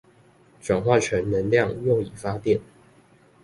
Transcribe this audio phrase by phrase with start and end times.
[0.63, 2.59] 轉化成能量用以發電